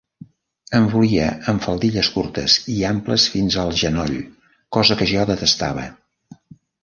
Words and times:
Em 0.77 0.85
volia 0.93 1.25
amb 1.51 1.65
faldilles 1.65 2.09
curtes 2.15 2.55
i 2.77 2.79
amples 2.93 3.27
fins 3.35 3.57
al 3.65 3.75
genoll, 3.81 4.17
cosa 4.79 4.97
que 5.03 5.09
jo 5.11 5.27
detestava. 5.33 5.85